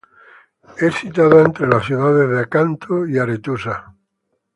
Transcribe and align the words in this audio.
Es 0.77 0.95
citada 0.95 1.41
entre 1.45 1.67
las 1.67 1.85
ciudades 1.85 2.27
de 2.27 2.39
Acanto 2.39 3.05
y 3.05 3.19
Aretusa. 3.19 3.93